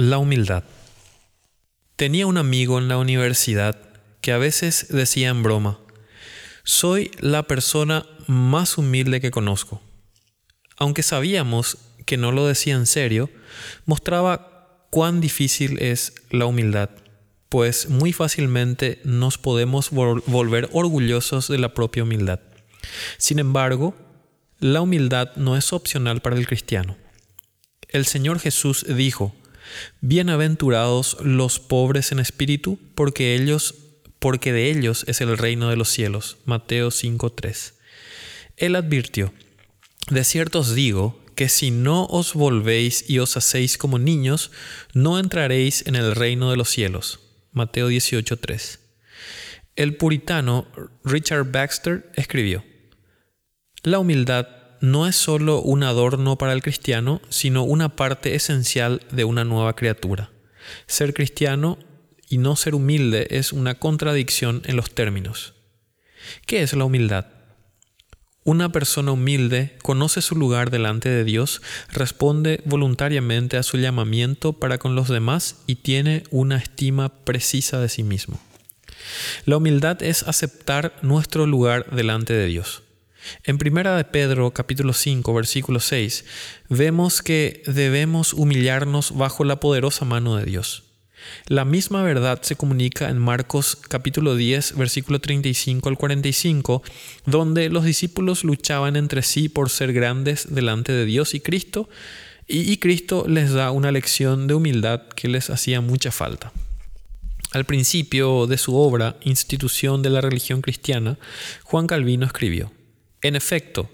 [0.00, 0.64] La humildad.
[1.96, 3.78] Tenía un amigo en la universidad
[4.22, 5.78] que a veces decía en broma,
[6.64, 9.82] soy la persona más humilde que conozco.
[10.78, 11.76] Aunque sabíamos
[12.06, 13.28] que no lo decía en serio,
[13.84, 16.88] mostraba cuán difícil es la humildad,
[17.50, 22.40] pues muy fácilmente nos podemos volver orgullosos de la propia humildad.
[23.18, 23.94] Sin embargo,
[24.60, 26.96] la humildad no es opcional para el cristiano.
[27.90, 29.34] El Señor Jesús dijo,
[30.00, 33.74] Bienaventurados los pobres en espíritu, porque ellos
[34.20, 36.36] porque de ellos es el reino de los cielos.
[36.44, 37.74] Mateo 5:3.
[38.56, 39.32] Él advirtió,
[40.10, 44.50] De cierto os digo que si no os volvéis y os hacéis como niños,
[44.92, 47.20] no entraréis en el reino de los cielos.
[47.52, 48.78] Mateo 18:3.
[49.74, 50.68] El puritano
[51.02, 52.62] Richard Baxter escribió,
[53.82, 54.46] La humildad
[54.80, 59.76] no es solo un adorno para el cristiano, sino una parte esencial de una nueva
[59.76, 60.30] criatura.
[60.86, 61.78] Ser cristiano
[62.28, 65.54] y no ser humilde es una contradicción en los términos.
[66.46, 67.26] ¿Qué es la humildad?
[68.42, 71.60] Una persona humilde conoce su lugar delante de Dios,
[71.92, 77.90] responde voluntariamente a su llamamiento para con los demás y tiene una estima precisa de
[77.90, 78.40] sí mismo.
[79.44, 82.82] La humildad es aceptar nuestro lugar delante de Dios.
[83.44, 86.24] En Primera de Pedro capítulo 5 versículo 6
[86.68, 90.84] vemos que debemos humillarnos bajo la poderosa mano de Dios.
[91.46, 96.82] La misma verdad se comunica en Marcos capítulo 10 versículo 35 al 45,
[97.26, 101.88] donde los discípulos luchaban entre sí por ser grandes delante de Dios y Cristo,
[102.52, 106.52] y, Cristo les da una lección de humildad que les hacía mucha falta.
[107.52, 111.16] Al principio de su obra, Institución de la Religión Cristiana,
[111.62, 112.72] Juan Calvino escribió,
[113.22, 113.90] en efecto,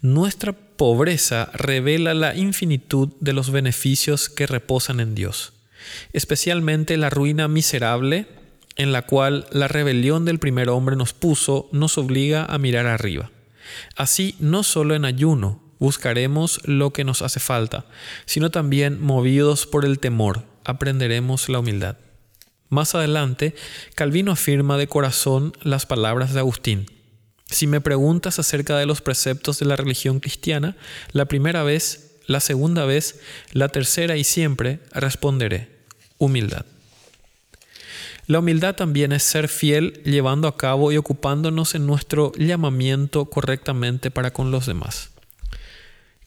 [0.00, 5.52] nuestra pobreza revela la infinitud de los beneficios que reposan en Dios,
[6.12, 8.26] especialmente la ruina miserable
[8.76, 13.30] en la cual la rebelión del primer hombre nos puso, nos obliga a mirar arriba.
[13.96, 17.86] Así, no solo en ayuno buscaremos lo que nos hace falta,
[18.24, 21.96] sino también movidos por el temor, aprenderemos la humildad.
[22.68, 23.54] Más adelante,
[23.94, 26.86] Calvino afirma de corazón las palabras de Agustín.
[27.52, 30.76] Si me preguntas acerca de los preceptos de la religión cristiana,
[31.12, 33.20] la primera vez, la segunda vez,
[33.52, 35.68] la tercera y siempre responderé,
[36.18, 36.64] humildad.
[38.26, 44.10] La humildad también es ser fiel llevando a cabo y ocupándonos en nuestro llamamiento correctamente
[44.10, 45.10] para con los demás.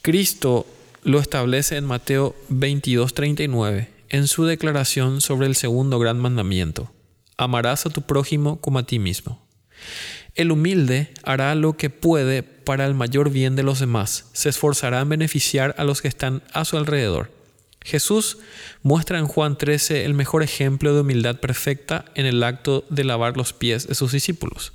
[0.00, 0.66] Cristo
[1.04, 6.92] lo establece en Mateo 22:39 en su declaración sobre el segundo gran mandamiento.
[7.36, 9.40] Amarás a tu prójimo como a ti mismo.
[10.34, 15.00] El humilde hará lo que puede para el mayor bien de los demás, se esforzará
[15.00, 17.30] en beneficiar a los que están a su alrededor.
[17.84, 18.38] Jesús
[18.82, 23.36] muestra en Juan 13 el mejor ejemplo de humildad perfecta en el acto de lavar
[23.36, 24.72] los pies de sus discípulos.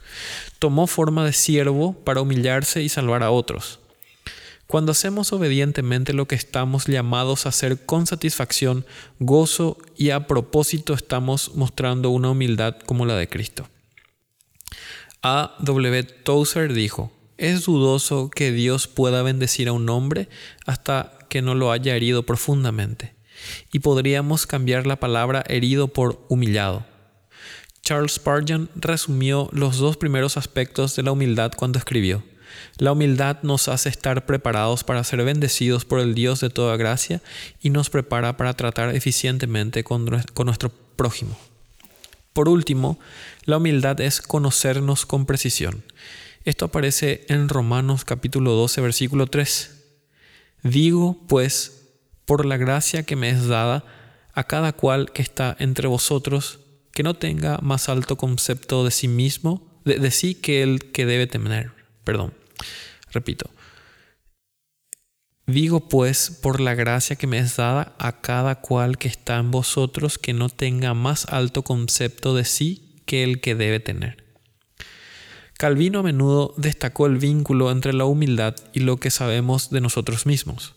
[0.59, 3.79] Tomó forma de siervo para humillarse y salvar a otros.
[4.67, 8.85] Cuando hacemos obedientemente lo que estamos llamados a hacer con satisfacción,
[9.19, 13.67] gozo y a propósito estamos mostrando una humildad como la de Cristo.
[15.22, 15.55] A.
[15.59, 16.03] W.
[16.03, 20.29] Tozer dijo, es dudoso que Dios pueda bendecir a un hombre
[20.66, 23.16] hasta que no lo haya herido profundamente.
[23.72, 26.85] Y podríamos cambiar la palabra herido por humillado.
[27.81, 32.23] Charles Spurgeon resumió los dos primeros aspectos de la humildad cuando escribió,
[32.78, 37.22] la humildad nos hace estar preparados para ser bendecidos por el Dios de toda gracia
[37.61, 41.38] y nos prepara para tratar eficientemente con, nuestro prójimo.
[42.37, 42.99] Por último,
[43.45, 45.83] la humildad es conocernos con precisión.
[46.45, 49.83] Esto aparece en Romanos capítulo 12, versículo 3.
[50.61, 51.89] Digo, pues,
[52.25, 53.85] por la gracia que me es dada,
[54.33, 56.59] a cada cual que está entre vosotros,
[56.93, 61.25] que no tenga más alto concepto de sí mismo, de, sí que el que debe
[61.25, 61.71] tener.
[62.03, 62.35] Perdón,
[63.11, 63.49] repito.
[65.47, 69.49] Digo pues, por la gracia que me es dada a cada cual que está en
[69.49, 74.26] vosotros, que no tenga más alto concepto de sí que el que debe tener.
[75.58, 80.26] Calvino a menudo destacó el vínculo entre la humildad y lo que sabemos de nosotros
[80.26, 80.76] mismos.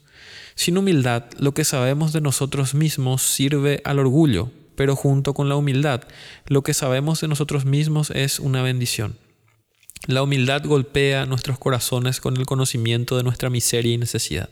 [0.55, 5.57] Sin humildad, lo que sabemos de nosotros mismos sirve al orgullo, pero junto con la
[5.57, 6.05] humildad,
[6.47, 9.19] lo que sabemos de nosotros mismos es una bendición.
[10.07, 14.49] La humildad golpea nuestros corazones con el conocimiento de nuestra miseria y necesidad.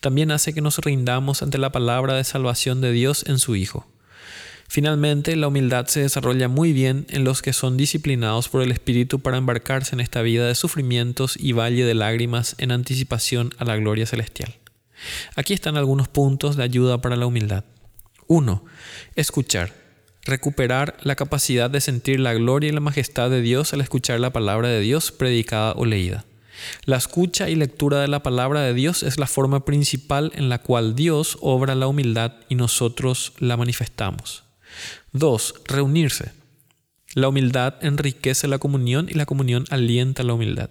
[0.00, 3.86] También hace que nos rindamos ante la palabra de salvación de Dios en su Hijo.
[4.68, 9.20] Finalmente, la humildad se desarrolla muy bien en los que son disciplinados por el Espíritu
[9.20, 13.76] para embarcarse en esta vida de sufrimientos y valle de lágrimas en anticipación a la
[13.76, 14.54] gloria celestial.
[15.36, 17.64] Aquí están algunos puntos de ayuda para la humildad.
[18.26, 18.64] 1.
[19.16, 19.72] Escuchar.
[20.24, 24.32] Recuperar la capacidad de sentir la gloria y la majestad de Dios al escuchar la
[24.32, 26.24] palabra de Dios predicada o leída.
[26.84, 30.58] La escucha y lectura de la palabra de Dios es la forma principal en la
[30.58, 34.44] cual Dios obra la humildad y nosotros la manifestamos.
[35.12, 35.54] 2.
[35.66, 36.32] Reunirse.
[37.14, 40.70] La humildad enriquece la comunión y la comunión alienta la humildad.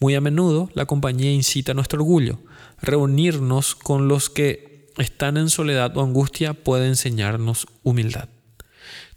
[0.00, 2.40] Muy a menudo la compañía incita nuestro orgullo.
[2.80, 8.28] Reunirnos con los que están en soledad o angustia puede enseñarnos humildad.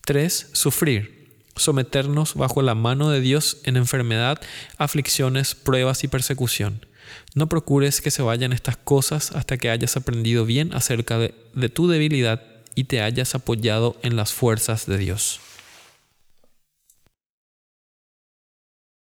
[0.05, 0.49] 3.
[0.53, 1.14] Sufrir.
[1.55, 4.39] Someternos bajo la mano de Dios en enfermedad,
[4.77, 6.85] aflicciones, pruebas y persecución.
[7.33, 11.69] No procures que se vayan estas cosas hasta que hayas aprendido bien acerca de, de
[11.69, 12.41] tu debilidad
[12.75, 15.39] y te hayas apoyado en las fuerzas de Dios.